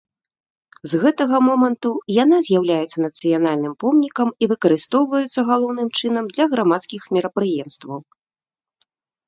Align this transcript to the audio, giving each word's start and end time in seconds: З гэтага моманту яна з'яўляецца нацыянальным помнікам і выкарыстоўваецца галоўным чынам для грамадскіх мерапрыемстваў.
З 0.91 1.01
гэтага 1.01 1.37
моманту 1.49 1.91
яна 2.23 2.37
з'яўляецца 2.47 2.97
нацыянальным 3.05 3.73
помнікам 3.85 4.33
і 4.45 4.49
выкарыстоўваецца 4.55 5.45
галоўным 5.53 5.87
чынам 6.01 6.25
для 6.35 6.45
грамадскіх 6.57 7.01
мерапрыемстваў. 7.19 7.99